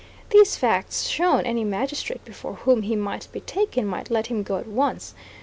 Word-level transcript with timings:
These 0.31 0.55
facts 0.55 1.03
shown, 1.07 1.45
any 1.45 1.63
magistrate 1.63 2.25
before 2.25 2.55
whom 2.55 2.81
he 2.81 2.95
might 2.95 3.27
be 3.31 3.41
taken, 3.41 3.85
must 3.85 4.09
let 4.09 4.25
him 4.25 4.41
go 4.41 4.57
at 4.57 4.65
once. 4.65 5.13